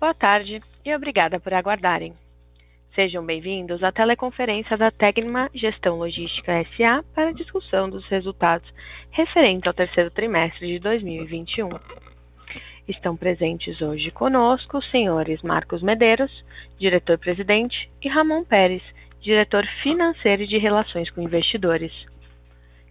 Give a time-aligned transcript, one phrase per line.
[0.00, 2.14] Boa tarde e obrigada por aguardarem.
[2.94, 8.72] Sejam bem-vindos à teleconferência da Tegma Gestão Logística SA para discussão dos resultados
[9.10, 11.70] referentes ao terceiro trimestre de 2021.
[12.86, 16.30] Estão presentes hoje conosco os senhores Marcos Medeiros,
[16.78, 18.84] diretor-presidente, e Ramon Pérez,
[19.20, 21.92] diretor financeiro e de relações com investidores.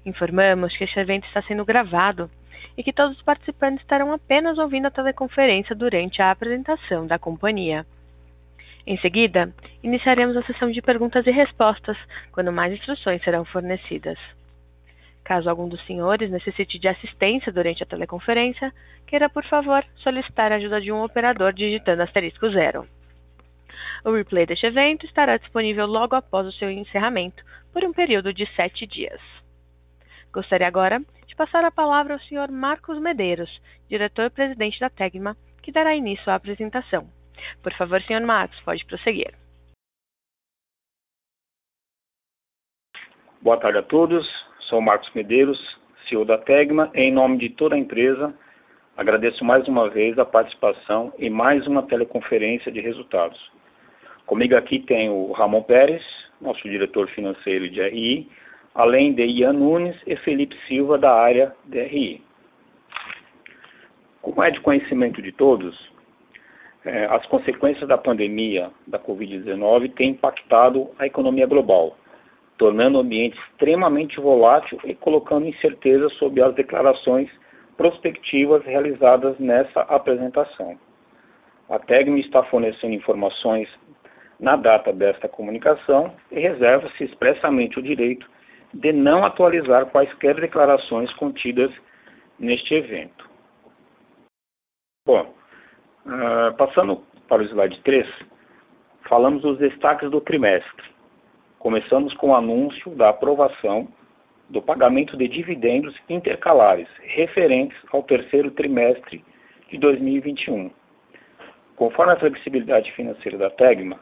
[0.06, 2.30] Informamos que este evento está sendo gravado
[2.78, 7.86] e que todos os participantes estarão apenas ouvindo a teleconferência durante a apresentação da companhia.
[8.86, 9.52] Em seguida,
[9.84, 11.98] iniciaremos a sessão de perguntas e respostas,
[12.32, 14.18] quando mais instruções serão fornecidas.
[15.26, 18.72] Caso algum dos senhores necessite de assistência durante a teleconferência,
[19.06, 22.88] queira, por favor, solicitar a ajuda de um operador digitando asterisco zero.
[24.06, 28.46] O replay deste evento estará disponível logo após o seu encerramento, por um período de
[28.56, 29.20] sete dias.
[30.32, 31.02] Gostaria agora
[31.38, 32.52] passar a palavra ao Sr.
[32.52, 33.50] Marcos Medeiros,
[33.88, 37.08] diretor-presidente da Tegma, que dará início à apresentação.
[37.62, 38.26] Por favor, Sr.
[38.26, 39.34] Marcos, pode prosseguir.
[43.42, 44.28] Boa tarde a todos.
[44.62, 45.60] Sou Marcos Medeiros,
[46.10, 46.90] CEO da Tegma.
[46.96, 48.34] Em nome de toda a empresa,
[48.98, 53.40] agradeço mais uma vez a participação em mais uma teleconferência de resultados.
[54.26, 56.04] Comigo aqui tem o Ramon Pérez,
[56.42, 58.30] nosso diretor financeiro de RI,
[58.78, 62.22] além de Ian Nunes e Felipe Silva, da área DRI.
[64.22, 65.76] Como é de conhecimento de todos,
[66.86, 71.98] é, as consequências da pandemia da Covid-19 têm impactado a economia global,
[72.60, 77.32] tornando o ambiente extremamente volátil e colocando incerteza sobre as declarações
[77.76, 80.78] prospectivas realizadas nessa apresentação.
[81.68, 83.68] A TEGME está fornecendo informações
[84.40, 88.37] na data desta comunicação e reserva-se expressamente o direito
[88.74, 91.72] de não atualizar quaisquer declarações contidas
[92.40, 93.28] neste evento.
[95.06, 95.34] Bom,
[96.06, 98.08] uh, passando para o slide 3,
[99.08, 100.86] falamos dos destaques do trimestre.
[101.60, 103.88] Começamos com o anúncio da aprovação
[104.50, 109.24] do pagamento de dividendos intercalares referentes ao terceiro trimestre
[109.70, 110.72] de 2021.
[111.76, 114.00] Conforme a flexibilidade financeira da Tegma,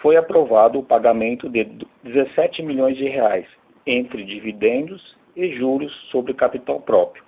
[0.00, 1.64] foi aprovado o pagamento de
[2.02, 3.46] 17 milhões de reais
[3.86, 7.22] entre dividendos e juros sobre capital próprio,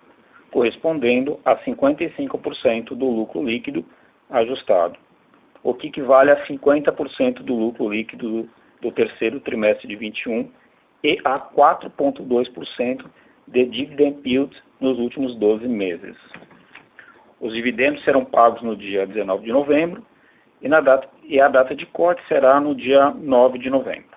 [0.51, 3.85] correspondendo a 55% do lucro líquido
[4.31, 4.97] ajustado,
[5.63, 8.49] o que equivale a 50% do lucro líquido
[8.81, 10.49] do terceiro trimestre de 21
[11.03, 13.05] e a 4,2%
[13.49, 16.17] de dividend yield nos últimos 12 meses.
[17.41, 20.05] Os dividendos serão pagos no dia 19 de novembro
[20.63, 24.16] e, data, e a data de corte será no dia 9 de novembro.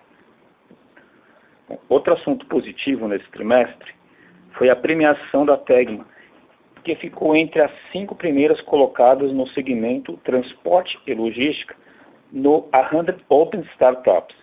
[1.87, 3.93] Outro assunto positivo nesse trimestre
[4.53, 6.05] foi a premiação da Tegma,
[6.83, 11.75] que ficou entre as cinco primeiras colocadas no segmento transporte e logística
[12.31, 14.35] no 100 Open Startups,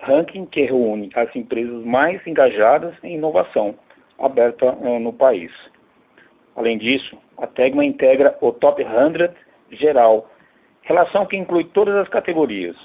[0.00, 3.74] ranking que reúne as empresas mais engajadas em inovação
[4.18, 5.52] aberta uh, no país.
[6.56, 10.28] Além disso, a Tegma integra o Top 100 geral,
[10.82, 12.76] relação que inclui todas as categorias,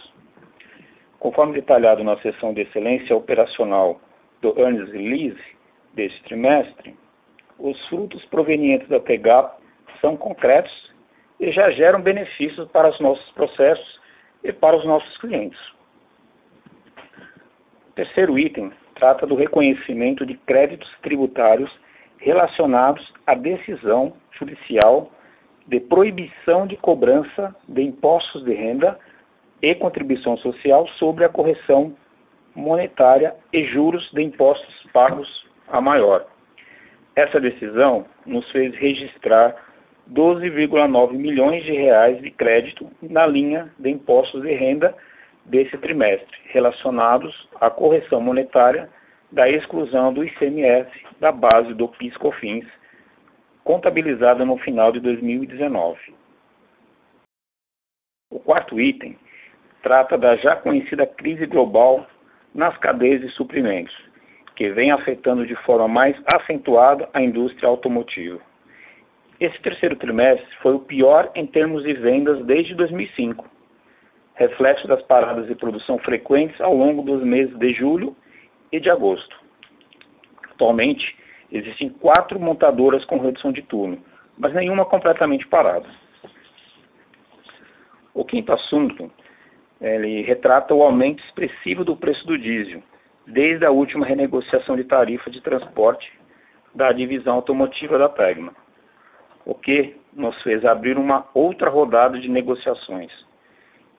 [1.24, 3.98] Conforme detalhado na seção de excelência operacional
[4.42, 5.42] do Earnings Release
[5.94, 6.94] deste trimestre,
[7.58, 9.58] os frutos provenientes da TEGAP
[10.02, 10.92] são concretos
[11.40, 14.02] e já geram benefícios para os nossos processos
[14.44, 15.58] e para os nossos clientes.
[17.88, 21.72] O terceiro item trata do reconhecimento de créditos tributários
[22.18, 25.10] relacionados à decisão judicial
[25.68, 29.00] de proibição de cobrança de impostos de renda
[29.64, 31.96] e contribuição social sobre a correção
[32.54, 36.28] monetária e juros de impostos pagos a maior.
[37.16, 39.56] Essa decisão nos fez registrar
[40.12, 44.94] 12,9 milhões de reais de crédito na linha de impostos de renda
[45.46, 48.90] desse trimestre, relacionados à correção monetária
[49.32, 50.90] da exclusão do ICMS
[51.22, 52.66] da base do PIS/COFINS,
[53.64, 56.14] contabilizada no final de 2019.
[58.30, 59.18] O quarto item
[59.84, 62.08] trata da já conhecida crise global
[62.56, 63.94] nas cadeias de suprimentos,
[64.56, 68.40] que vem afetando de forma mais acentuada a indústria automotiva.
[69.40, 73.46] Esse terceiro trimestre foi o pior em termos de vendas desde 2005,
[74.36, 78.16] reflexo das paradas de produção frequentes ao longo dos meses de julho
[78.72, 79.36] e de agosto.
[80.52, 81.16] Atualmente,
[81.52, 84.02] existem quatro montadoras com redução de turno,
[84.38, 85.88] mas nenhuma completamente parada.
[88.14, 89.12] O quinto assunto
[89.84, 92.82] ele retrata o aumento expressivo do preço do diesel,
[93.28, 96.12] desde a última renegociação de tarifa de transporte
[96.74, 98.54] da divisão automotiva da Tegma.
[99.46, 103.12] o que nos fez abrir uma outra rodada de negociações,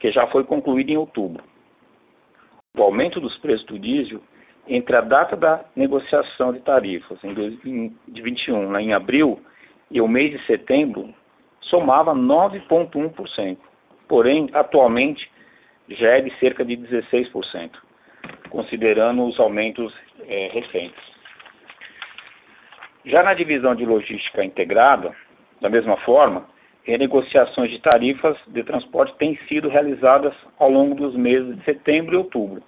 [0.00, 1.44] que já foi concluída em outubro.
[2.74, 4.22] O aumento dos preços do diesel
[4.66, 9.38] entre a data da negociação de tarifas em 2021, lá em abril,
[9.90, 11.14] e o mês de setembro,
[11.60, 13.58] somava 9,1%.
[14.08, 15.30] Porém, atualmente,
[15.88, 17.70] já é de cerca de 16%,
[18.50, 19.92] considerando os aumentos
[20.26, 21.14] é, recentes.
[23.04, 25.14] Já na divisão de logística integrada,
[25.60, 26.46] da mesma forma,
[26.84, 32.18] renegociações de tarifas de transporte têm sido realizadas ao longo dos meses de setembro e
[32.18, 32.62] outubro,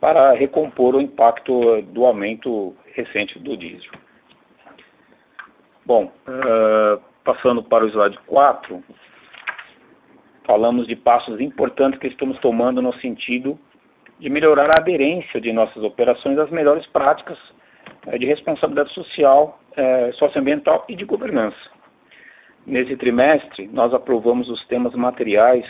[0.00, 3.92] para recompor o impacto do aumento recente do diesel.
[5.84, 8.82] Bom, uh, passando para o slide 4,
[10.48, 13.58] falamos de passos importantes que estamos tomando no sentido
[14.18, 17.38] de melhorar a aderência de nossas operações às melhores práticas
[18.06, 21.58] uh, de responsabilidade social, uh, socioambiental e de governança.
[22.66, 25.66] Nesse trimestre, nós aprovamos os temas materiais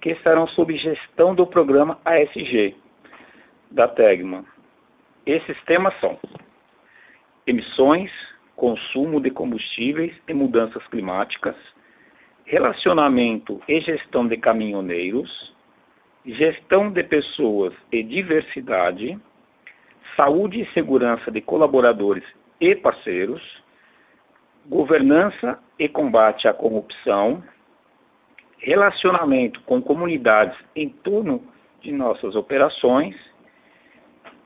[0.00, 2.76] que estarão sob gestão do programa ASG,
[3.68, 4.44] da Tegma.
[5.26, 6.18] Esses temas são
[7.46, 8.10] emissões,
[8.54, 11.56] consumo de combustíveis e mudanças climáticas,
[12.44, 15.52] relacionamento e gestão de caminhoneiros,
[16.26, 19.18] gestão de pessoas e diversidade,
[20.16, 22.24] saúde e segurança de colaboradores
[22.60, 23.42] e parceiros,
[24.66, 27.42] governança e combate à corrupção,
[28.58, 31.42] relacionamento com comunidades em torno
[31.82, 33.14] de nossas operações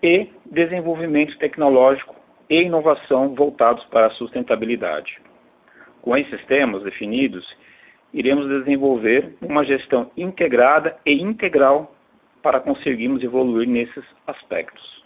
[0.03, 2.17] e desenvolvimento tecnológico
[2.50, 5.21] e inovação voltados para a sustentabilidade.
[6.03, 7.47] Com esses temas definidos,
[8.12, 11.94] iremos desenvolver uma gestão integrada e integral
[12.43, 15.05] para conseguirmos evoluir nesses aspectos.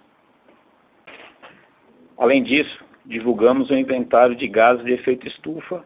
[2.19, 5.85] Além disso, divulgamos o inventário de gases de efeito estufa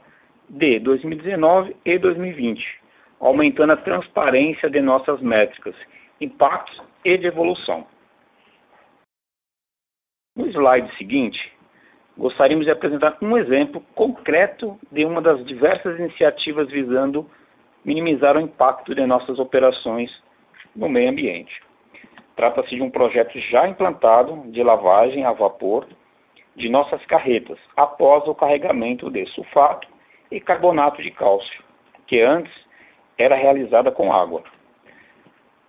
[0.49, 2.63] de 2019 e 2020,
[3.19, 5.75] aumentando a transparência de nossas métricas,
[6.21, 7.87] impactos e de evolução.
[10.37, 11.56] No slide seguinte,
[12.17, 17.29] gostaríamos de apresentar um exemplo concreto de uma das diversas iniciativas visando
[17.85, 20.11] minimizar o impacto de nossas operações
[20.75, 21.61] no meio ambiente.
[22.35, 25.87] Trata-se de um projeto já implantado de lavagem a vapor
[26.55, 29.87] de nossas carretas após o carregamento de sulfato
[30.31, 31.63] e carbonato de cálcio,
[32.07, 32.53] que antes
[33.19, 34.43] era realizada com água.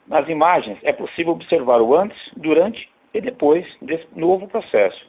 [0.07, 5.05] Nas imagens é possível observar o antes, durante e depois desse novo processo,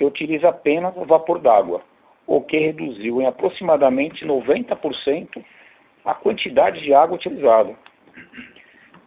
[0.00, 1.82] que utiliza apenas vapor d'água,
[2.26, 5.44] o que reduziu em aproximadamente 90%
[6.06, 7.74] a quantidade de água utilizada.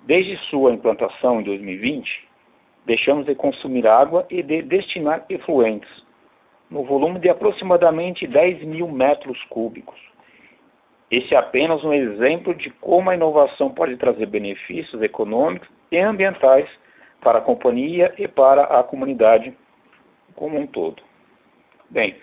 [0.04, 2.07] Desde sua implantação em 2020,
[2.86, 5.90] deixamos de consumir água e de destinar efluentes,
[6.69, 10.00] no volume de aproximadamente 10 mil metros cúbicos.
[11.10, 16.69] Esse é apenas um exemplo de como a inovação pode trazer benefícios econômicos e ambientais
[17.19, 19.56] para a companhia e para a comunidade
[20.35, 21.01] como um todo.
[21.89, 22.15] Bem,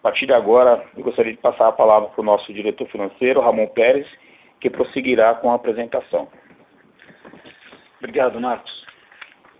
[0.00, 3.40] a partir de agora, eu gostaria de passar a palavra para o nosso diretor financeiro,
[3.40, 4.06] Ramon Pérez,
[4.60, 6.28] que prosseguirá com a apresentação.
[7.98, 8.86] Obrigado, Marcos.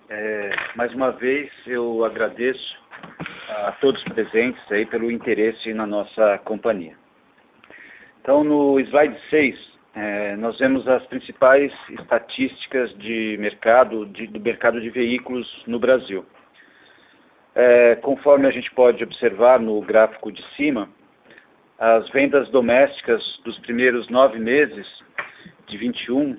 [0.09, 2.81] É, mais uma vez, eu agradeço
[3.49, 6.95] a todos presentes aí pelo interesse na nossa companhia.
[8.21, 14.81] Então, no slide 6, é, nós vemos as principais estatísticas de mercado, de, do mercado
[14.81, 16.25] de veículos no Brasil.
[17.55, 20.89] É, conforme a gente pode observar no gráfico de cima,
[21.79, 24.87] as vendas domésticas dos primeiros nove meses
[25.67, 26.37] de 21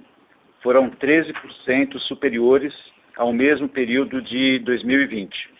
[0.62, 2.74] foram 13% superiores
[3.18, 5.52] ao mesmo período de 2020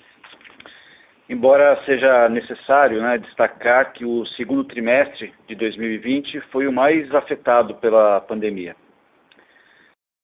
[1.32, 7.76] embora seja necessário né, destacar que o segundo trimestre de 2020 foi o mais afetado
[7.76, 8.76] pela pandemia.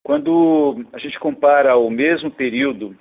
[0.03, 2.93] Quando a gente compara o mesmo período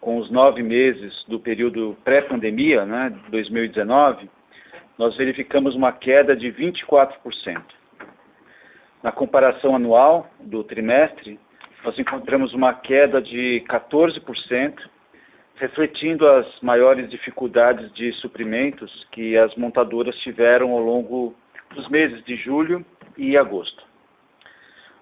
[0.00, 4.28] com os nove meses do período pré-pandemia, né, 2019,
[4.98, 7.62] nós verificamos uma queda de 24%.
[9.02, 11.38] Na comparação anual do trimestre,
[11.84, 14.74] nós encontramos uma queda de 14%,
[15.56, 21.34] refletindo as maiores dificuldades de suprimentos que as montadoras tiveram ao longo
[21.74, 22.84] dos meses de julho
[23.16, 23.82] e agosto.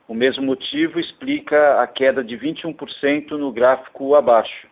[0.09, 4.68] O mesmo motivo explica a queda de 21% no gráfico abaixo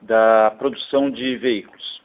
[0.00, 2.02] da produção de veículos.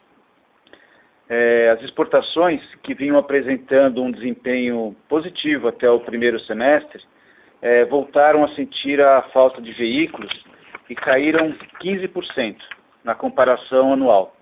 [1.30, 7.02] É, as exportações, que vinham apresentando um desempenho positivo até o primeiro semestre,
[7.62, 10.32] é, voltaram a sentir a falta de veículos
[10.90, 12.58] e caíram 15%
[13.04, 14.36] na comparação anual.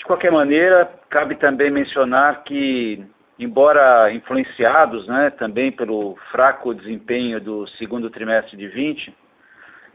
[0.00, 3.04] De qualquer maneira, cabe também mencionar que
[3.38, 9.14] embora influenciados né, também pelo fraco desempenho do segundo trimestre de 20,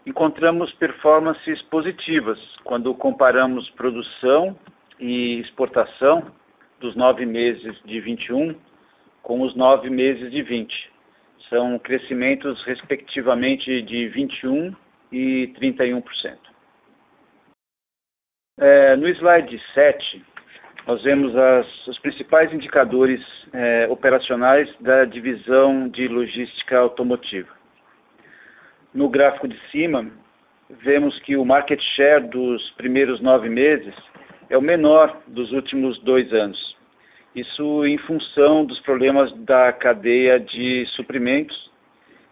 [0.06, 4.58] encontramos performances positivas quando comparamos produção
[5.00, 6.32] e exportação
[6.80, 8.56] dos nove meses de 21
[9.24, 10.92] com os nove meses de 20.
[11.50, 14.76] São crescimentos, respectivamente, de 21%
[15.12, 16.04] e 31%.
[18.58, 20.26] É, no slide 7,
[20.88, 23.22] nós vemos as, os principais indicadores
[23.52, 27.50] é, operacionais da divisão de logística automotiva.
[28.96, 30.10] No gráfico de cima,
[30.70, 33.94] vemos que o market share dos primeiros nove meses
[34.50, 36.58] é o menor dos últimos dois anos.
[37.36, 41.70] Isso em função dos problemas da cadeia de suprimentos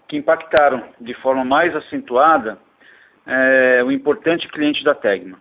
[0.08, 2.58] que impactaram de forma mais acentuada
[3.28, 5.38] é, o importante cliente da Tegma.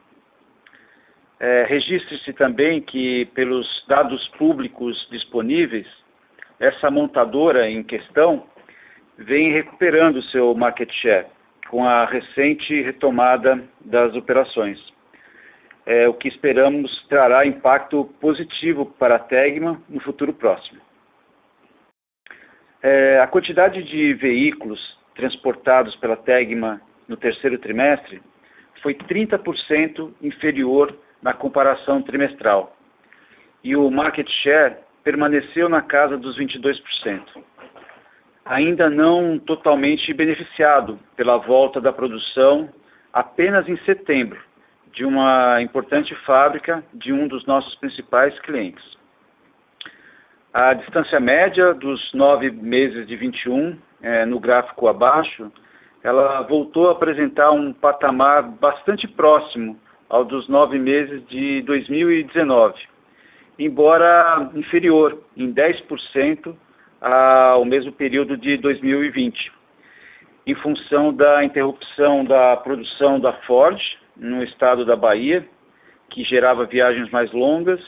[1.38, 5.86] É, Registre-se também que, pelos dados públicos disponíveis,
[6.58, 8.44] essa montadora em questão
[9.18, 11.26] vem recuperando seu market share
[11.68, 14.78] com a recente retomada das operações.
[15.84, 20.80] É, o que esperamos trará impacto positivo para a Tegma no futuro próximo.
[22.82, 24.78] É, a quantidade de veículos
[25.14, 28.22] transportados pela Tegma no terceiro trimestre
[28.82, 32.76] foi 30% inferior na comparação trimestral.
[33.62, 37.22] E o market share permaneceu na casa dos 22%
[38.44, 42.68] ainda não totalmente beneficiado pela volta da produção
[43.12, 44.40] apenas em setembro
[44.92, 48.84] de uma importante fábrica de um dos nossos principais clientes.
[50.52, 55.50] A distância média dos nove meses de 21, é, no gráfico abaixo,
[56.02, 59.78] ela voltou a apresentar um patamar bastante próximo
[60.10, 62.74] ao dos nove meses de 2019,
[63.58, 66.54] embora inferior em 10%
[67.02, 69.52] ao mesmo período de 2020,
[70.46, 73.80] em função da interrupção da produção da Ford
[74.16, 75.44] no estado da Bahia,
[76.10, 77.80] que gerava viagens mais longas,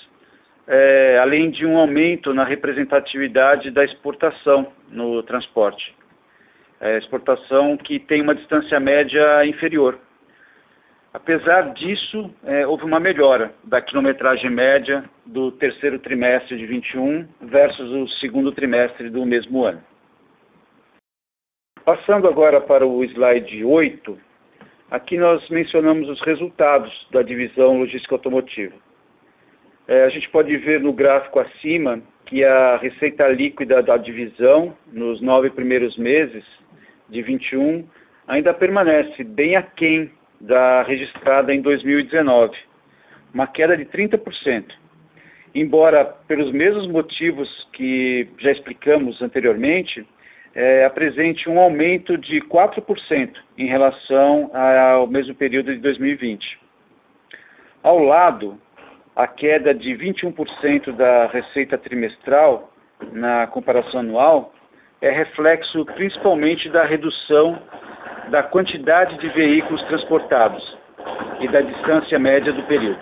[0.66, 5.94] é, além de um aumento na representatividade da exportação no transporte.
[6.80, 9.99] É, exportação que tem uma distância média inferior
[11.14, 17.88] Apesar disso, é, houve uma melhora da quilometragem média do terceiro trimestre de 21 versus
[17.88, 19.80] o segundo trimestre do mesmo ano.
[21.85, 24.18] Passando agora para o slide 8,
[24.90, 28.75] aqui nós mencionamos os resultados da divisão logística automotiva.
[29.87, 35.21] É, a gente pode ver no gráfico acima que a receita líquida da divisão nos
[35.21, 36.44] nove primeiros meses
[37.09, 37.87] de 21
[38.26, 40.11] ainda permanece bem aquém
[40.47, 42.55] da registrada em 2019,
[43.33, 44.65] uma queda de 30%.
[45.55, 50.07] Embora, pelos mesmos motivos que já explicamos anteriormente,
[50.55, 56.59] é, apresente um aumento de 4% em relação ao mesmo período de 2020.
[57.83, 58.59] Ao lado,
[59.17, 62.71] a queda de 21% da receita trimestral
[63.13, 64.53] na comparação anual
[65.01, 67.59] é reflexo principalmente da redução
[68.31, 70.76] da quantidade de veículos transportados
[71.40, 73.00] e da distância média do período.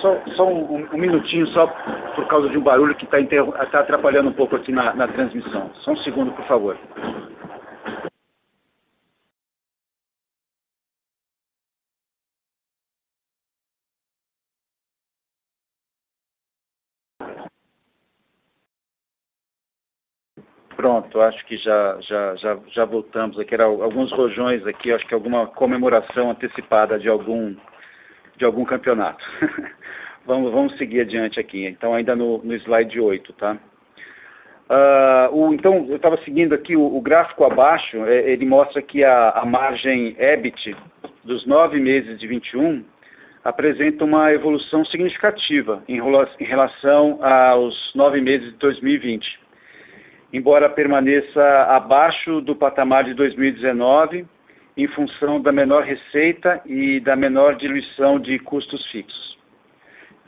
[0.00, 1.66] Só, só um, um, minutinho, só
[2.14, 3.18] por causa de um barulho que está
[3.66, 5.70] tá atrapalhando um pouco aqui na, na transmissão.
[5.82, 6.76] Só um segundo, por favor.
[21.16, 23.54] Pronto, acho que já, já, já, já voltamos aqui.
[23.54, 27.54] Era alguns rojões aqui, acho que alguma comemoração antecipada de algum,
[28.36, 29.24] de algum campeonato.
[30.26, 31.66] vamos, vamos seguir adiante aqui.
[31.66, 33.56] Então, ainda no, no slide 8, tá?
[34.68, 39.04] Uh, o, então, eu estava seguindo aqui o, o, gráfico abaixo, é, ele mostra que
[39.04, 40.76] a, a margem EBIT
[41.24, 42.84] dos nove meses de 21
[43.44, 49.45] apresenta uma evolução significativa em, em relação aos nove meses de 2020
[50.32, 54.26] embora permaneça abaixo do patamar de 2019,
[54.76, 59.38] em função da menor receita e da menor diluição de custos fixos.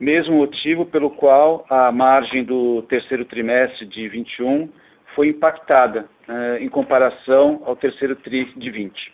[0.01, 4.69] Mesmo motivo pelo qual a margem do terceiro trimestre de 21
[5.15, 9.13] foi impactada eh, em comparação ao terceiro tri de 20.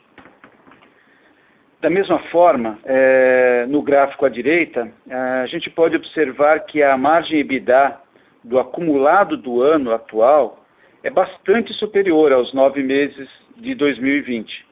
[1.81, 6.97] Da mesma forma, eh, no gráfico à direita, eh, a gente pode observar que a
[6.97, 7.99] margem EBITDA
[8.43, 10.64] do acumulado do ano atual
[11.05, 14.67] é bastante superior aos nove meses de 2020,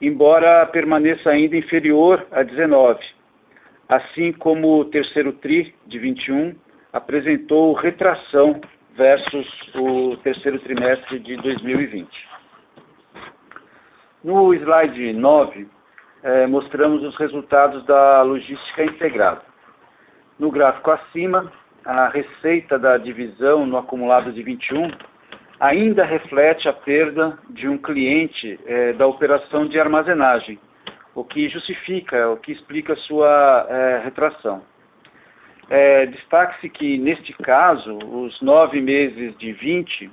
[0.00, 2.98] embora permaneça ainda inferior a 19,
[3.86, 6.54] assim como o terceiro TRI de 21
[6.94, 8.58] apresentou retração
[8.96, 12.08] versus o terceiro trimestre de 2020.
[14.24, 15.68] No slide 9,
[16.22, 19.42] eh, mostramos os resultados da logística integrada.
[20.38, 21.52] No gráfico acima,
[21.84, 24.90] a receita da divisão no acumulado de 21
[25.60, 30.58] ainda reflete a perda de um cliente eh, da operação de armazenagem,
[31.14, 34.62] o que justifica, o que explica sua eh, retração.
[35.68, 40.10] É, Destaque-se que, neste caso, os nove meses de 20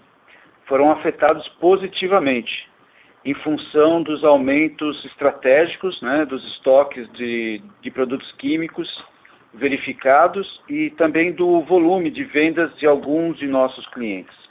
[0.65, 2.69] foram afetados positivamente,
[3.25, 8.87] em função dos aumentos estratégicos né, dos estoques de, de produtos químicos
[9.53, 14.46] verificados e também do volume de vendas de alguns de nossos clientes.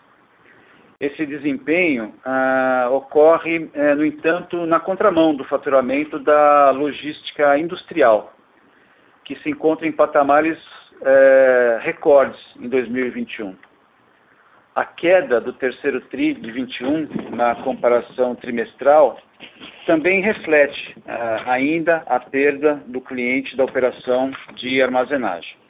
[0.99, 8.33] Esse desempenho ah, ocorre, eh, no entanto, na contramão do faturamento da logística industrial,
[9.25, 10.59] que se encontra em patamares
[11.03, 13.55] é, recordes em 2021.
[14.75, 19.19] A queda do terceiro TRI de 21 na comparação trimestral
[19.87, 25.66] também reflete é, ainda a perda do cliente da operação de armazenagem.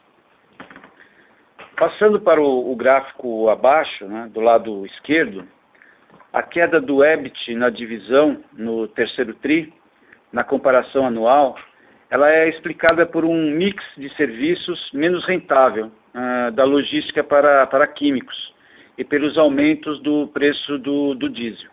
[1.76, 5.46] Passando para o, o gráfico abaixo, né, do lado esquerdo,
[6.32, 9.72] a queda do EBIT na divisão no terceiro TRI,
[10.32, 11.56] na comparação anual,
[12.10, 17.86] ela é explicada por um mix de serviços menos rentável uh, da logística para, para
[17.86, 18.54] químicos
[18.96, 21.70] e pelos aumentos do preço do, do diesel.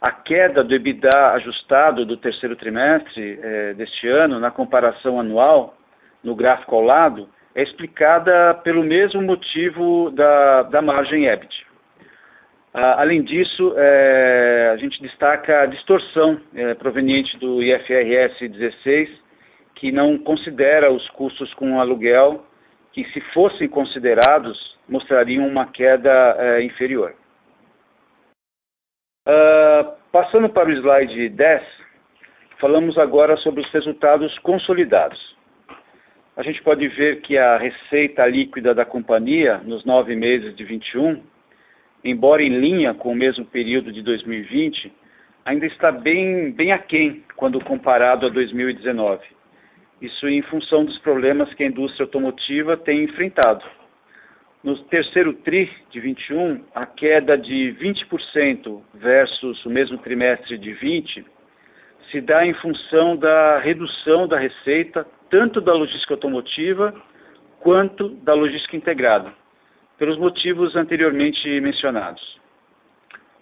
[0.00, 5.76] A queda do EBITDA ajustado do terceiro trimestre eh, deste ano, na comparação anual,
[6.22, 11.66] no gráfico ao lado, é explicada pelo mesmo motivo da, da margem EBIT.
[12.72, 19.10] Ah, além disso, é, a gente destaca a distorção é, proveniente do IFRS 16,
[19.74, 22.44] que não considera os custos com aluguel,
[22.92, 24.56] que se fossem considerados,
[24.88, 27.12] mostrariam uma queda é, inferior.
[29.26, 31.62] Ah, passando para o slide 10,
[32.60, 35.37] falamos agora sobre os resultados consolidados.
[36.38, 41.20] A gente pode ver que a receita líquida da companhia, nos nove meses de 21,
[42.04, 44.92] embora em linha com o mesmo período de 2020,
[45.44, 49.20] ainda está bem, bem aquém quando comparado a 2019.
[50.00, 53.64] Isso em função dos problemas que a indústria automotiva tem enfrentado.
[54.62, 61.26] No terceiro TRI de 21, a queda de 20% versus o mesmo trimestre de 20
[62.10, 66.94] se dá em função da redução da receita tanto da logística automotiva
[67.60, 69.32] quanto da logística integrada
[69.98, 72.38] pelos motivos anteriormente mencionados.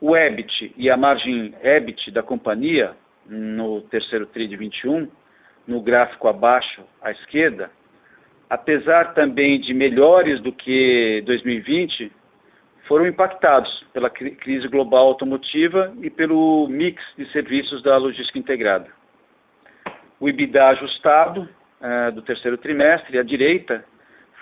[0.00, 2.92] O EBIT e a margem EBIT da companhia,
[3.26, 5.08] no terceiro TRI de 21,
[5.66, 7.70] no gráfico abaixo à esquerda,
[8.48, 12.12] apesar também de melhores do que 2020,
[12.86, 18.86] foram impactados pela crise global automotiva e pelo mix de serviços da logística integrada.
[20.18, 21.42] O EBITDA ajustado
[21.80, 23.84] uh, do terceiro trimestre, à direita,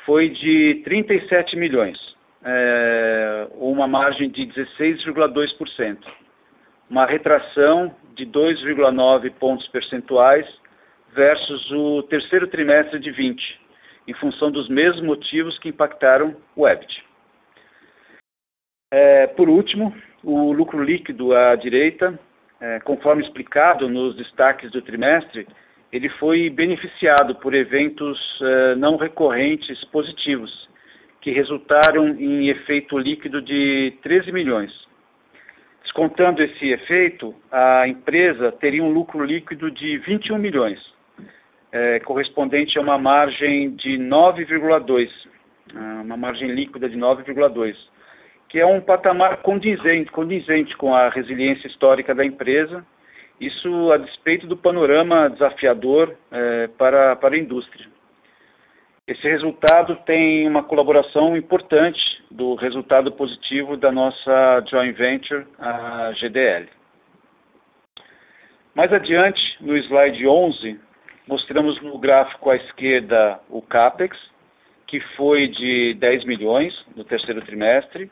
[0.04, 1.96] foi de 37 milhões,
[2.44, 5.98] é, uma margem de 16,2%,
[6.90, 10.46] uma retração de 2,9 pontos percentuais
[11.14, 13.60] versus o terceiro trimestre de 20,
[14.06, 17.03] em função dos mesmos motivos que impactaram o EBIT.
[18.96, 22.16] É, por último, o lucro líquido à direita,
[22.60, 25.48] é, conforme explicado nos destaques do trimestre,
[25.92, 30.68] ele foi beneficiado por eventos uh, não recorrentes positivos,
[31.20, 34.70] que resultaram em efeito líquido de 13 milhões.
[35.82, 40.78] Descontando esse efeito, a empresa teria um lucro líquido de 21 milhões,
[41.72, 45.08] é, correspondente a uma margem de 9,2,
[45.74, 47.74] ah, uma margem líquida de 9,2,
[48.54, 52.86] que é um patamar condizente, condizente com a resiliência histórica da empresa
[53.40, 57.88] isso a despeito do panorama desafiador é, para, para a indústria.
[59.08, 61.98] Esse resultado tem uma colaboração importante
[62.30, 66.68] do resultado positivo da nossa joint venture, a GDL.
[68.72, 70.80] Mais adiante, no slide 11,
[71.26, 74.16] mostramos no gráfico à esquerda o CAPEX,
[74.86, 78.08] que foi de 10 milhões no terceiro trimestre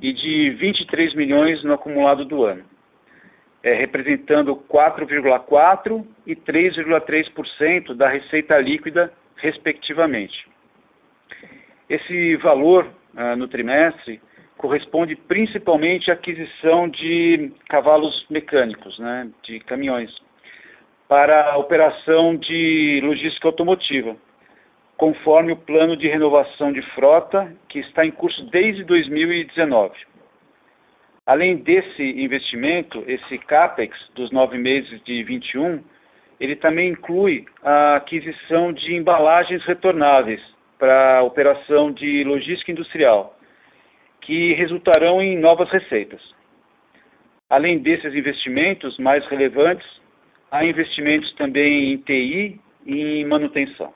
[0.00, 2.64] e de 23 milhões no acumulado do ano
[3.62, 10.46] é, representando 4,4% e 3,3% da receita líquida, respectivamente.
[11.88, 14.20] Esse valor ah, no trimestre
[14.56, 20.10] corresponde principalmente à aquisição de cavalos mecânicos, né, de caminhões,
[21.08, 24.16] para a operação de logística automotiva,
[24.98, 29.94] conforme o plano de renovação de frota que está em curso desde 2019.
[31.24, 35.84] Além desse investimento, esse CAPEX dos nove meses de 21,
[36.40, 40.40] ele também inclui a aquisição de embalagens retornáveis
[40.78, 43.36] para a operação de logística industrial,
[44.22, 46.20] que resultarão em novas receitas.
[47.48, 49.86] Além desses investimentos mais relevantes,
[50.50, 53.92] há investimentos também em TI e em manutenção.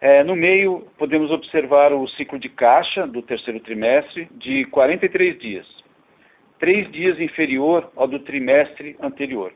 [0.00, 5.66] É, no meio, podemos observar o ciclo de caixa do terceiro trimestre de 43 dias,
[6.58, 9.52] três dias inferior ao do trimestre anterior.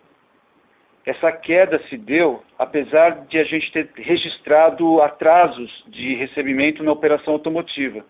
[1.07, 7.35] Essa queda se deu apesar de a gente ter registrado atrasos de recebimento na operação
[7.35, 8.05] automotiva.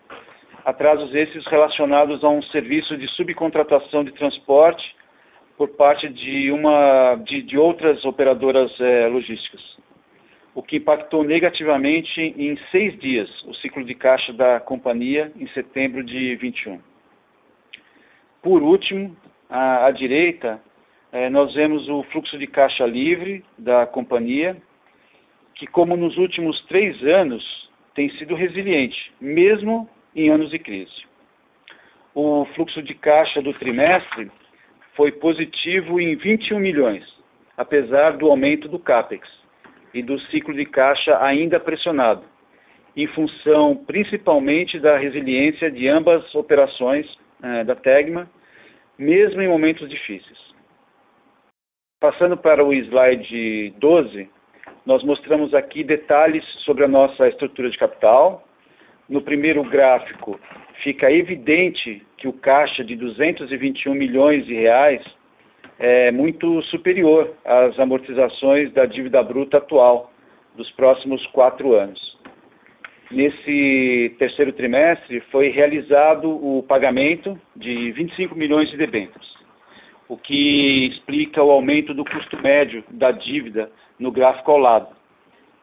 [0.65, 4.95] Atrasos esses relacionados a um serviço de subcontratação de transporte
[5.57, 9.61] por parte de, uma, de, de outras operadoras é, logísticas,
[10.55, 16.01] o que impactou negativamente em seis dias o ciclo de caixa da companhia em setembro
[16.01, 16.79] de 21.
[18.41, 19.15] Por último,
[19.49, 20.61] à, à direita,
[21.11, 24.55] é, nós vemos o fluxo de caixa livre da companhia,
[25.55, 27.43] que, como nos últimos três anos,
[27.93, 31.03] tem sido resiliente, mesmo em anos de crise.
[32.13, 34.31] O fluxo de caixa do trimestre
[34.95, 37.03] foi positivo em 21 milhões,
[37.57, 39.27] apesar do aumento do CAPEX
[39.95, 42.21] e do ciclo de caixa ainda pressionado,
[42.97, 47.07] em função principalmente da resiliência de ambas operações
[47.41, 48.29] eh, da Tegma,
[48.99, 50.37] mesmo em momentos difíceis.
[52.01, 54.29] Passando para o slide 12,
[54.85, 58.45] nós mostramos aqui detalhes sobre a nossa estrutura de capital.
[59.07, 60.37] No primeiro gráfico,
[60.83, 65.01] fica evidente que o caixa de 221 milhões de reais
[65.77, 70.11] é muito superior às amortizações da dívida bruta atual
[70.55, 72.15] dos próximos quatro anos.
[73.11, 79.27] Nesse terceiro trimestre foi realizado o pagamento de 25 milhões de debêntures,
[80.09, 84.95] o que explica o aumento do custo médio da dívida no gráfico ao lado.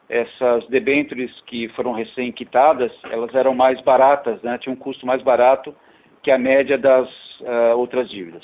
[0.07, 5.75] Essas debêntures que foram recém-quitadas, elas eram mais baratas, né, tinham um custo mais barato
[6.21, 7.09] que a média das
[7.41, 8.43] uh, outras dívidas,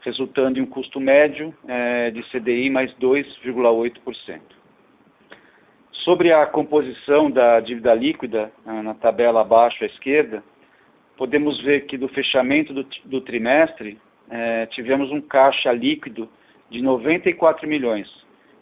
[0.00, 4.40] resultando em um custo médio uh, de CDI mais 2,8%.
[6.04, 10.42] Sobre a composição da dívida líquida, uh, na tabela abaixo à esquerda,
[11.16, 13.98] podemos ver que do fechamento do, do trimestre,
[14.30, 16.28] eh, tivemos um caixa líquido
[16.70, 18.08] de 94 milhões,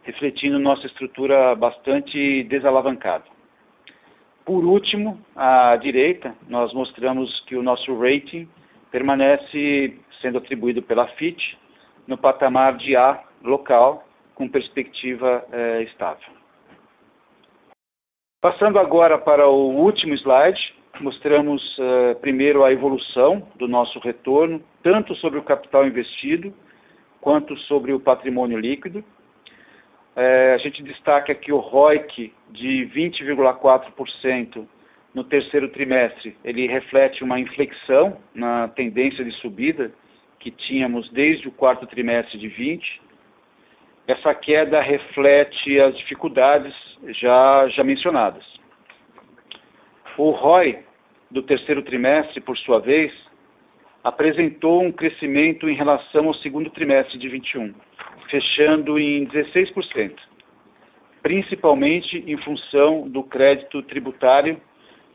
[0.03, 3.25] refletindo nossa estrutura bastante desalavancada.
[4.47, 8.49] Por último, à direita, nós mostramos que o nosso rating
[8.91, 11.59] permanece sendo atribuído pela FIT
[12.07, 14.05] no patamar de A local,
[14.35, 16.33] com perspectiva eh, estável.
[18.41, 20.59] Passando agora para o último slide,
[21.01, 26.55] mostramos eh, primeiro a evolução do nosso retorno, tanto sobre o capital investido,
[27.21, 29.05] quanto sobre o patrimônio líquido.
[30.17, 34.67] É, a gente destaca aqui o ROIC de 20,4%
[35.15, 36.37] no terceiro trimestre.
[36.45, 39.93] Ele reflete uma inflexão na tendência de subida
[40.41, 43.01] que tínhamos desde o quarto trimestre de 20.
[44.07, 46.75] Essa queda reflete as dificuldades
[47.21, 48.45] já, já mencionadas.
[50.17, 50.79] O ROI
[51.31, 53.13] do terceiro trimestre, por sua vez,
[54.03, 57.75] apresentou um crescimento em relação ao segundo trimestre de 21
[58.31, 60.15] fechando em 16%,
[61.23, 64.61] principalmente em função do crédito tributário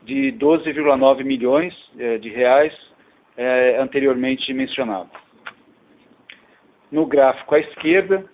[0.02, 2.72] de 12,9 milhões eh, de reais
[3.36, 5.10] eh, anteriormente mencionado.
[6.90, 8.24] No gráfico à esquerda,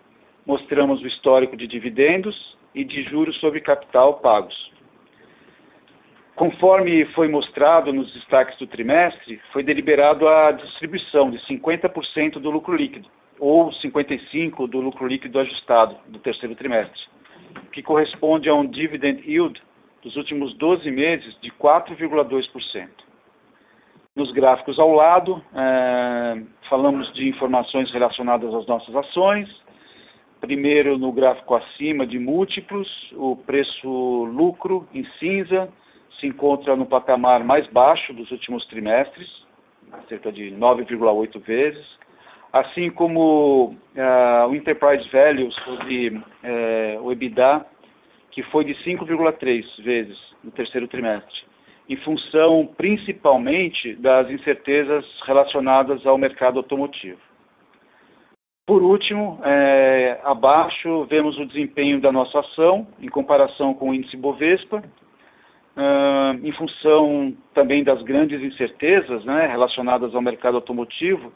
[0.46, 4.70] mostramos o histórico de dividendos e de juros sobre capital pagos.
[6.34, 12.74] Conforme foi mostrado nos destaques do trimestre, foi deliberado a distribuição de 50% do lucro
[12.74, 13.08] líquido,
[13.38, 17.00] ou 55 do lucro líquido ajustado do terceiro trimestre,
[17.72, 19.60] que corresponde a um dividend yield
[20.02, 22.88] dos últimos 12 meses de 4,2%.
[24.16, 29.48] Nos gráficos ao lado, é, falamos de informações relacionadas às nossas ações.
[30.40, 35.68] Primeiro, no gráfico acima de múltiplos, o preço-lucro em cinza
[36.18, 39.28] se encontra no patamar mais baixo dos últimos trimestres,
[40.08, 42.00] cerca de 9,8 vezes
[42.52, 47.64] assim como uh, o Enterprise Value sobre uh, o EBITDA,
[48.30, 51.42] que foi de 5,3 vezes no terceiro trimestre,
[51.90, 57.18] em função principalmente das incertezas relacionadas ao mercado automotivo.
[58.64, 64.16] Por último, é, abaixo vemos o desempenho da nossa ação em comparação com o índice
[64.16, 71.33] Bovespa, uh, em função também das grandes incertezas né, relacionadas ao mercado automotivo,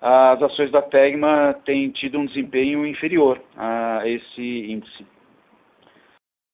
[0.00, 5.15] as ações da Tegma têm tido um desempenho inferior a esse índice.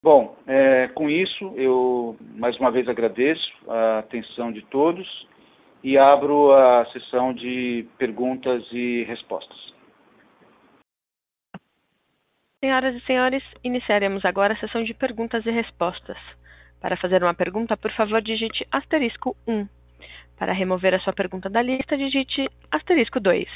[0.02, 5.06] Bom, é, com isso, eu mais uma vez agradeço a atenção de todos
[5.84, 9.56] e abro a sessão de perguntas e respostas.
[12.58, 16.18] Senhoras e senhores, iniciaremos agora a sessão de perguntas e respostas.
[16.80, 19.68] Para fazer uma pergunta, por favor, digite asterisco 1.
[20.36, 23.46] Para remover a sua pergunta da lista, digite asterisco 2.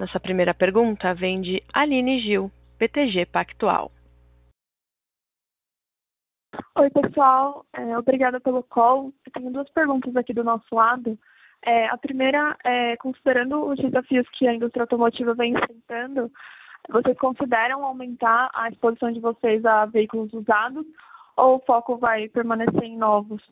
[0.00, 3.90] Nossa primeira pergunta vem de Aline Gil, PTG Pactual.
[6.74, 7.66] Oi, pessoal.
[7.74, 9.12] É, obrigada pelo call.
[9.26, 11.18] Eu tenho duas perguntas aqui do nosso lado.
[11.64, 16.32] É, a primeira é, considerando os desafios que a indústria automotiva vem enfrentando,
[16.88, 20.86] vocês consideram aumentar a exposição de vocês a veículos usados
[21.36, 23.42] ou o foco vai permanecer em novos?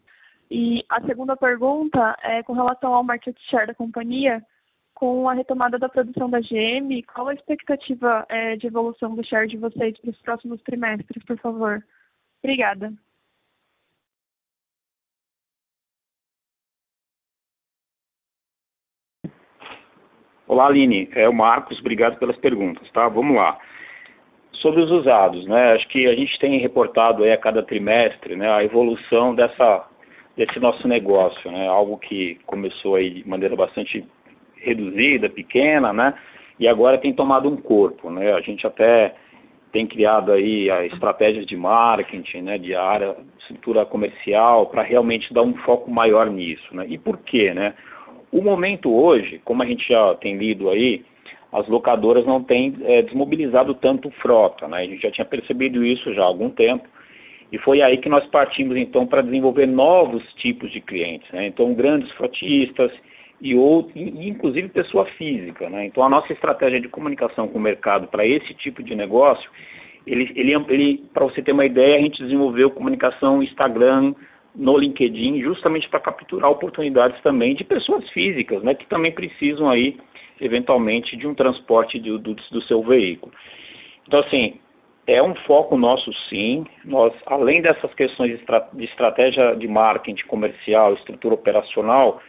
[0.50, 4.42] E a segunda pergunta é com relação ao market share da companhia,
[4.94, 9.46] com a retomada da produção da GM, qual a expectativa é, de evolução do share
[9.46, 11.85] de vocês para os próximos trimestres, por favor?
[12.42, 12.92] Obrigada.
[20.50, 21.08] Olá, Aline.
[21.14, 23.06] É o Marcos, obrigado pelas perguntas, tá?
[23.08, 23.56] Vamos lá.
[24.54, 25.74] Sobre os usados, né?
[25.74, 29.86] Acho que a gente tem reportado aí a cada trimestre, né, a evolução dessa
[30.36, 31.68] desse nosso negócio, né?
[31.68, 34.04] Algo que começou aí de maneira bastante
[34.56, 36.14] reduzida, pequena, né?
[36.58, 38.32] E agora tem tomado um corpo, né?
[38.32, 39.14] A gente até
[39.70, 45.42] tem criado aí a estratégias de marketing, né, de área, estrutura comercial, para realmente dar
[45.42, 46.86] um foco maior nisso, né?
[46.88, 47.72] E por quê, né?
[48.32, 51.02] O momento hoje, como a gente já tem lido aí,
[51.52, 54.78] as locadoras não têm é, desmobilizado tanto frota, né?
[54.78, 56.88] A gente já tinha percebido isso já há algum tempo.
[57.52, 61.48] E foi aí que nós partimos então para desenvolver novos tipos de clientes, né?
[61.48, 62.92] Então grandes frotistas
[63.40, 65.86] e outros, inclusive pessoa física, né?
[65.86, 69.50] Então a nossa estratégia de comunicação com o mercado para esse tipo de negócio,
[70.06, 74.14] ele, ele, ele para você ter uma ideia, a gente desenvolveu comunicação Instagram,
[74.54, 79.96] no LinkedIn, justamente para capturar oportunidades também de pessoas físicas, né, que também precisam aí,
[80.40, 83.32] eventualmente, de um transporte do, do, do seu veículo.
[84.06, 84.58] Então, assim,
[85.06, 86.64] é um foco nosso sim.
[86.84, 92.20] Nós, além dessas questões de, estra de estratégia de marketing comercial, estrutura operacional,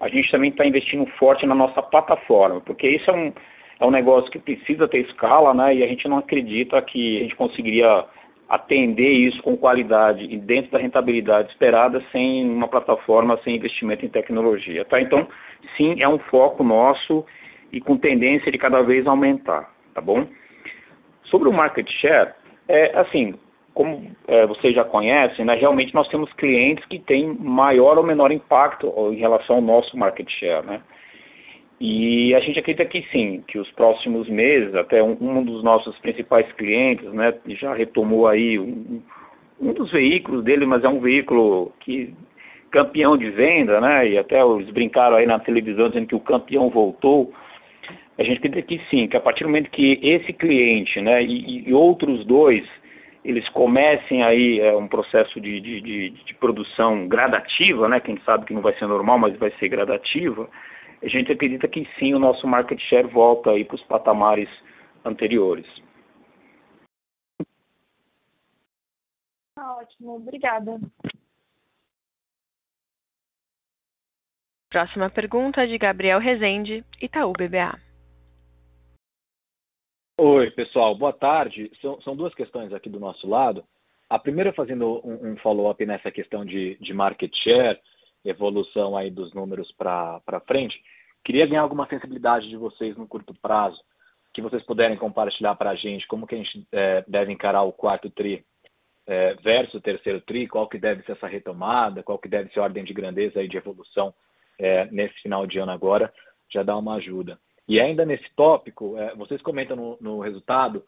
[0.00, 3.32] a gente também está investindo forte na nossa plataforma, porque isso é um,
[3.80, 5.74] é um negócio que precisa ter escala, né?
[5.74, 8.04] E a gente não acredita que a gente conseguiria
[8.48, 14.08] atender isso com qualidade e dentro da rentabilidade esperada sem uma plataforma, sem investimento em
[14.08, 14.84] tecnologia.
[14.86, 15.00] Tá?
[15.00, 15.28] Então,
[15.76, 17.24] sim, é um foco nosso
[17.70, 20.26] e com tendência de cada vez aumentar, tá bom?
[21.24, 22.32] Sobre o market share,
[22.66, 23.34] é assim,
[23.74, 28.32] como é, vocês já conhecem, né, realmente nós temos clientes que têm maior ou menor
[28.32, 30.80] impacto em relação ao nosso market share, né?
[31.80, 35.96] E a gente acredita que sim, que os próximos meses, até um, um dos nossos
[35.98, 39.00] principais clientes, né, já retomou aí um,
[39.60, 42.12] um dos veículos dele, mas é um veículo que
[42.72, 46.68] campeão de venda, né, e até eles brincaram aí na televisão dizendo que o campeão
[46.68, 47.32] voltou.
[48.18, 51.68] A gente acredita que sim, que a partir do momento que esse cliente, né, e,
[51.68, 52.66] e outros dois,
[53.24, 58.46] eles comecem aí é, um processo de, de, de, de produção gradativa, né, quem sabe
[58.46, 60.48] que não vai ser normal, mas vai ser gradativa,
[61.02, 64.48] a gente acredita que sim, o nosso market share volta aí para os patamares
[65.04, 65.66] anteriores.
[69.56, 70.78] Ah, ótimo, obrigada.
[74.70, 77.78] Próxima pergunta é de Gabriel Rezende, Itaú BBA.
[80.20, 81.70] Oi, pessoal, boa tarde.
[81.80, 83.64] São, são, duas questões aqui do nosso lado.
[84.10, 87.78] A primeira, fazendo um, um follow-up nessa questão de, de market share
[88.28, 90.80] evolução aí dos números para frente.
[91.24, 93.78] Queria ganhar alguma sensibilidade de vocês no curto prazo,
[94.32, 97.72] que vocês puderem compartilhar para a gente, como que a gente é, deve encarar o
[97.72, 98.44] quarto tri
[99.06, 102.60] é, versus o terceiro tri, qual que deve ser essa retomada, qual que deve ser
[102.60, 104.14] a ordem de grandeza aí de evolução
[104.58, 106.12] é, nesse final de ano agora,
[106.52, 107.38] já dá uma ajuda.
[107.66, 110.84] E ainda nesse tópico, é, vocês comentam no, no, resultado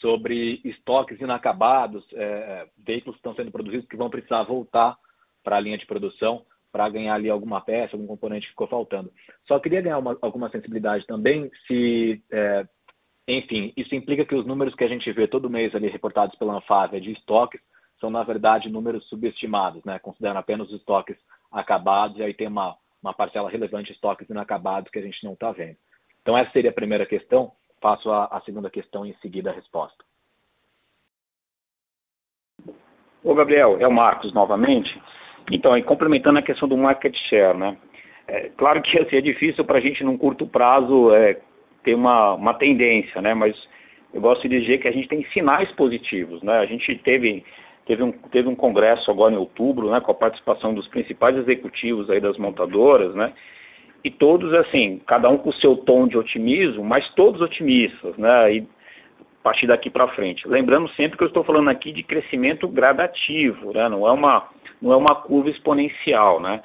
[0.00, 4.96] sobre estoques inacabados, é, veículos que estão sendo produzidos que vão precisar voltar
[5.42, 9.08] para a linha de produção para ganhar ali alguma peça, algum componente que ficou faltando.
[9.46, 12.66] Só queria ganhar uma, alguma sensibilidade também se, é,
[13.28, 16.56] enfim, isso implica que os números que a gente vê todo mês ali reportados pela
[16.56, 17.60] Anfávia de estoques
[18.00, 20.00] são, na verdade, números subestimados, né?
[20.00, 21.16] Consideram apenas os estoques
[21.52, 25.34] acabados e aí tem uma, uma parcela relevante de estoques inacabados que a gente não
[25.34, 25.76] está vendo.
[26.22, 27.52] Então, essa seria a primeira questão.
[27.80, 30.04] Faço a, a segunda questão e em seguida a resposta.
[33.22, 35.00] Ô, Gabriel, é o Marcos novamente.
[35.50, 37.76] Então, e complementando a questão do market share, né?
[38.26, 41.38] É, claro que assim, é difícil para a gente, num curto prazo, é,
[41.82, 43.34] ter uma, uma tendência, né?
[43.34, 43.54] Mas
[44.12, 46.58] eu gosto de dizer que a gente tem sinais positivos, né?
[46.58, 47.44] A gente teve,
[47.86, 50.00] teve, um, teve um congresso agora em outubro, né?
[50.00, 53.32] Com a participação dos principais executivos aí das montadoras, né?
[54.02, 58.54] E todos, assim, cada um com o seu tom de otimismo, mas todos otimistas, né?
[58.54, 60.48] E a partir daqui para frente.
[60.48, 63.88] Lembrando sempre que eu estou falando aqui de crescimento gradativo, né?
[63.90, 64.48] Não é uma,
[64.84, 66.60] não é uma curva exponencial, né?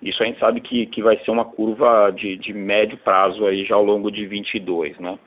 [0.00, 3.64] Isso a gente sabe que, que vai ser uma curva de, de médio prazo aí
[3.64, 5.18] já ao longo de 22, né?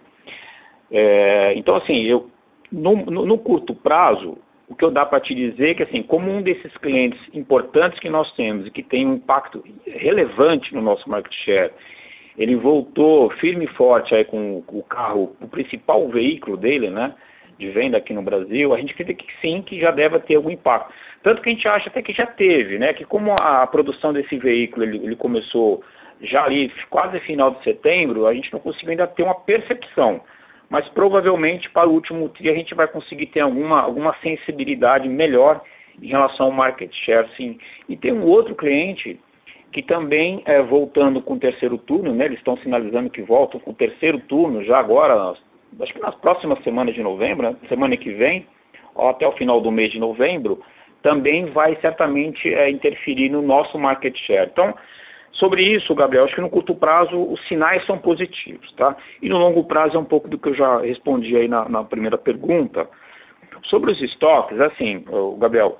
[0.89, 2.29] É, então, assim, eu,
[2.71, 4.37] no, no, no, curto prazo,
[4.69, 7.99] o que eu dá para te dizer é que, assim, como um desses clientes importantes
[7.99, 11.73] que nós temos e que tem um impacto relevante no nosso market share,
[12.37, 17.13] ele voltou firme e forte aí com o carro, o principal veículo dele, né?
[17.59, 20.49] De venda aqui no Brasil, a gente acredita que sim, que já deve ter algum
[20.49, 20.93] impacto.
[21.21, 22.93] Tanto que a gente acha até que já teve, né?
[22.93, 25.83] Que como a produção desse veículo ele, ele começou
[26.21, 30.21] já ali quase final de setembro, a gente não conseguiu ainda ter uma percepção.
[30.69, 35.61] Mas provavelmente para o último TRI a gente vai conseguir ter alguma, alguma sensibilidade melhor
[36.01, 37.57] em relação ao market share, sim.
[37.89, 39.19] E tem um outro cliente
[39.73, 43.71] que também, é, voltando com o terceiro turno, né, eles estão sinalizando que voltam com
[43.71, 45.35] o terceiro turno já agora,
[45.81, 48.45] acho que nas próximas semanas de novembro, né, semana que vem,
[48.95, 50.61] ou até o final do mês de novembro,
[51.01, 54.49] também vai certamente é, interferir no nosso market share.
[54.51, 54.73] Então,
[55.33, 58.95] sobre isso, Gabriel, acho que no curto prazo os sinais são positivos, tá?
[59.21, 61.83] E no longo prazo é um pouco do que eu já respondi aí na, na
[61.83, 62.87] primeira pergunta.
[63.65, 65.05] Sobre os estoques, assim,
[65.37, 65.77] Gabriel,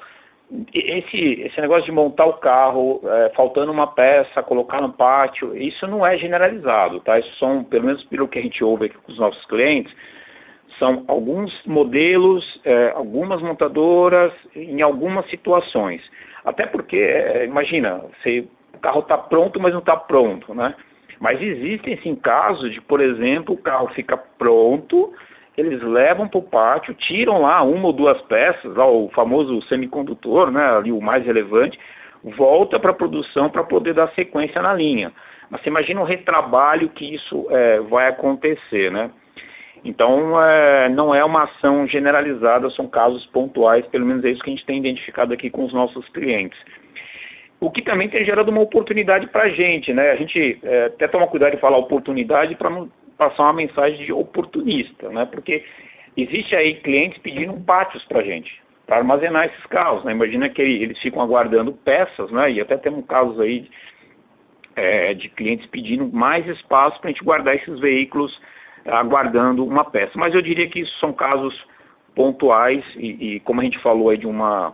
[0.74, 5.86] esse, esse negócio de montar o carro, é, faltando uma peça, colocar no pátio, isso
[5.88, 7.20] não é generalizado, tá?
[7.20, 9.94] Isso são, pelo menos pelo que a gente ouve aqui com os nossos clientes,
[10.80, 16.02] são alguns modelos, é, algumas montadoras, em algumas situações.
[16.44, 20.74] Até porque, é, imagina, você, o carro está pronto, mas não está pronto, né?
[21.20, 25.14] Mas existem sim casos de, por exemplo, o carro fica pronto,
[25.60, 30.50] eles levam para o pátio, tiram lá uma ou duas peças, lá, o famoso semicondutor,
[30.52, 31.78] né, ali o mais relevante,
[32.24, 35.12] volta para a produção para poder dar sequência na linha.
[35.50, 39.10] Mas você imagina o retrabalho que isso é, vai acontecer, né?
[39.84, 44.50] Então, é, não é uma ação generalizada, são casos pontuais, pelo menos é isso que
[44.50, 46.60] a gente tem identificado aqui com os nossos clientes.
[47.62, 50.12] O que também tem gerado uma oportunidade para a gente, né?
[50.12, 54.14] A gente é, até toma cuidado de falar oportunidade para não passar uma mensagem de
[54.14, 55.26] oportunista, né?
[55.26, 55.64] Porque
[56.16, 58.50] existe aí clientes pedindo pátios para gente,
[58.88, 60.14] para armazenar esses carros, né?
[60.14, 62.50] Imagina que eles ficam aguardando peças, né?
[62.54, 63.70] E até temos casos aí
[64.76, 68.32] é, de clientes pedindo mais espaço para a gente guardar esses veículos
[68.86, 70.14] aguardando uma peça.
[70.16, 71.54] Mas eu diria que isso são casos
[72.16, 74.74] pontuais e, e como a gente falou aí de uma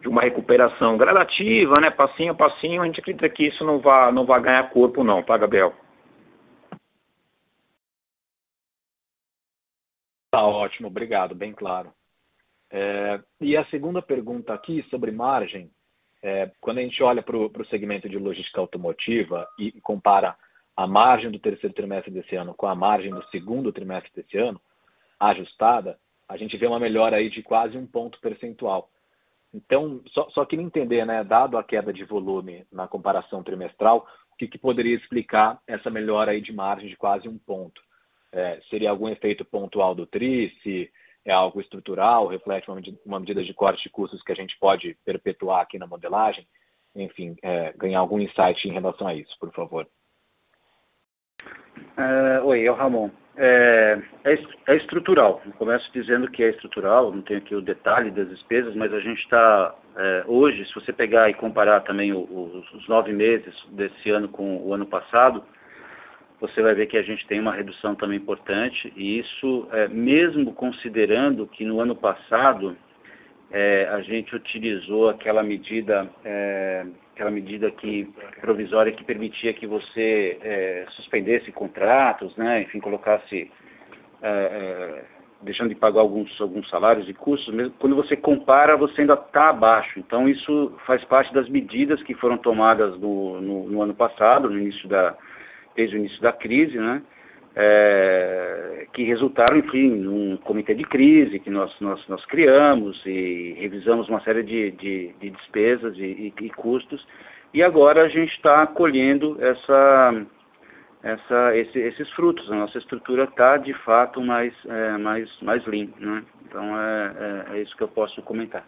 [0.00, 4.12] de uma recuperação gradativa, né, passinho a passinho, a gente acredita que isso não vai
[4.12, 5.72] não vai ganhar corpo não, tá, Gabriel?
[10.30, 11.92] Tá ótimo, obrigado, bem claro.
[12.70, 15.70] É, e a segunda pergunta aqui sobre margem,
[16.22, 20.36] é, quando a gente olha para o segmento de logística automotiva e, compara
[20.76, 24.60] a margem do terceiro trimestre desse ano com a margem do segundo trimestre desse ano,
[25.20, 25.96] ajustada,
[26.28, 28.90] a gente vê uma melhora aí de quase um ponto percentual.
[29.52, 34.36] Então, só, só queria entender, né, dado a queda de volume na comparação trimestral, o
[34.36, 37.80] que, que poderia explicar essa melhora aí de margem de quase um ponto?
[38.34, 40.90] É, seria algum efeito pontual do TRI, se
[41.24, 44.96] é algo estrutural, reflete uma uma medida de corte de custos que a gente pode
[45.04, 46.44] perpetuar aqui na modelagem?
[46.96, 49.86] Enfim, é, ganhar algum insight em relação a isso, por favor.
[51.96, 53.10] É, oi, é o Ramon.
[53.36, 55.42] É, é, é, estrutural.
[55.44, 59.00] Eu começo dizendo que é estrutural, não tenho aqui o detalhe das despesas, mas a
[59.00, 63.54] gente está, é, hoje, se você pegar e comparar também o, o, os nove meses
[63.70, 65.42] desse ano com o ano passado,
[66.46, 70.52] você vai ver que a gente tem uma redução também importante, e isso, é, mesmo
[70.52, 72.76] considerando que no ano passado
[73.50, 80.38] é, a gente utilizou aquela medida, é, aquela medida que, provisória que permitia que você
[80.42, 83.50] é, suspendesse contratos, né, enfim, colocasse,
[84.22, 85.04] é, é,
[85.40, 89.48] deixando de pagar alguns, alguns salários e custos, mesmo quando você compara, você ainda está
[89.48, 89.98] abaixo.
[89.98, 94.58] Então, isso faz parte das medidas que foram tomadas no, no, no ano passado, no
[94.58, 95.16] início da
[95.76, 97.02] desde o início da crise, né?
[97.56, 104.08] É, que resultaram, enfim, num comitê de crise que nós, nós, nós criamos e revisamos
[104.08, 107.06] uma série de, de, de despesas e, e, custos,
[107.52, 110.26] e agora a gente está colhendo essa,
[111.04, 112.50] essa, esse, esses frutos.
[112.50, 115.88] A nossa estrutura está de fato mais, é, mais, mais lean.
[116.00, 116.24] Né?
[116.46, 117.14] Então é,
[117.52, 118.64] é, é isso que eu posso comentar.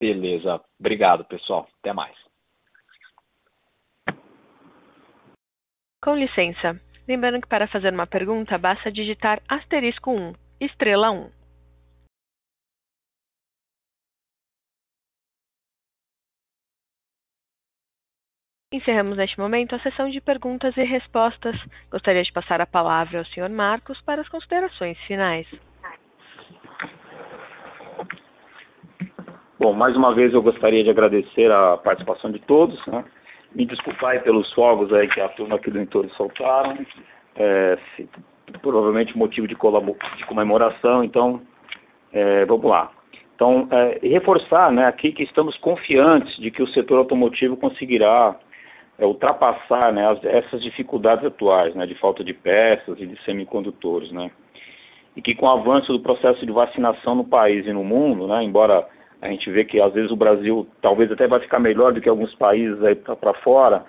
[0.00, 0.60] Beleza.
[0.78, 1.66] Obrigado, pessoal.
[1.80, 2.27] Até mais.
[6.08, 6.80] Com licença.
[7.06, 11.28] Lembrando que para fazer uma pergunta basta digitar asterisco 1, estrela 1.
[18.72, 21.54] Encerramos neste momento a sessão de perguntas e respostas.
[21.90, 23.50] Gostaria de passar a palavra ao Sr.
[23.50, 25.46] Marcos para as considerações finais.
[29.60, 32.82] Bom, mais uma vez eu gostaria de agradecer a participação de todos.
[32.86, 33.04] Né?
[33.54, 36.78] Me desculpar aí pelos fogos aí que a turma aqui do entorno soltaram.
[37.36, 38.08] É, se,
[38.60, 41.40] provavelmente motivo de, de comemoração, então
[42.12, 42.90] é, vamos lá.
[43.34, 48.34] Então, é, reforçar né, aqui que estamos confiantes de que o setor automotivo conseguirá
[48.98, 54.10] é, ultrapassar né, as, essas dificuldades atuais, né, de falta de peças e de semicondutores,
[54.10, 54.30] né,
[55.14, 58.42] e que com o avanço do processo de vacinação no país e no mundo, né,
[58.42, 58.86] embora
[59.20, 62.08] a gente vê que às vezes o Brasil talvez até vai ficar melhor do que
[62.08, 63.84] alguns países aí para fora,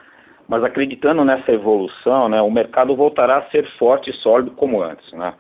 [0.48, 5.12] mas acreditando nessa evolução, né, o mercado voltará a ser forte e sólido como antes,
[5.14, 5.34] né.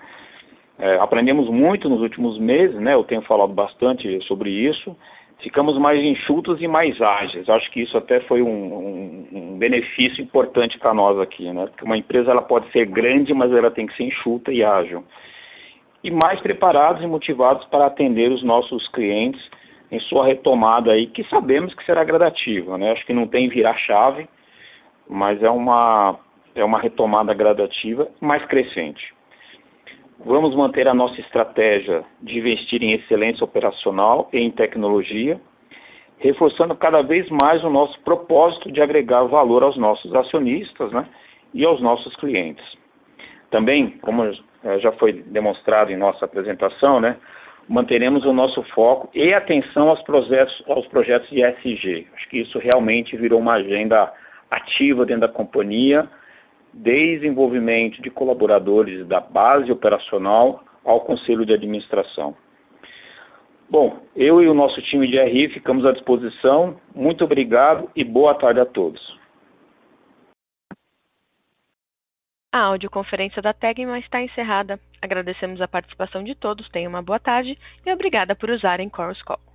[0.77, 4.95] É, aprendemos muito nos últimos meses, né, eu tenho falado bastante sobre isso,
[5.41, 7.49] ficamos mais enxutos e mais ágeis.
[7.49, 11.67] Acho que isso até foi um, um, um benefício importante para nós aqui, né?
[11.67, 15.03] Porque uma empresa ela pode ser grande, mas ela tem que ser enxuta e ágil.
[16.03, 19.41] E mais preparados e motivados para atender os nossos clientes
[19.91, 22.91] em sua retomada aí, que sabemos que será gradativa, né?
[22.91, 24.27] Acho que não tem virar chave,
[25.07, 26.19] mas é uma
[26.55, 29.13] é uma retomada gradativa, mais crescente.
[30.25, 35.39] Vamos manter a nossa estratégia de investir em excelência operacional e em tecnologia,
[36.17, 41.07] reforçando cada vez mais o nosso propósito de agregar valor aos nossos acionistas né,
[41.53, 42.65] e aos nossos clientes.
[43.49, 47.15] Também, como eh, já foi demonstrado em nossa apresentação, né,
[47.69, 52.07] manteremos o nosso foco e atenção aos projetos, aos projetos de SG.
[52.15, 54.11] Acho que isso realmente virou uma agenda
[54.49, 56.09] ativa dentro da companhia
[56.73, 62.35] desenvolvimento de colaboradores da base operacional ao conselho de administração.
[63.69, 66.75] Bom, eu e o nosso time de RI ficamos à disposição.
[66.95, 69.18] Muito obrigado e boa tarde a todos.
[72.51, 74.79] A audioconferência da Tegma está encerrada.
[74.99, 79.48] Agradecemos a participação de todos, tenham uma boa tarde e obrigada por usarem Chorus Call.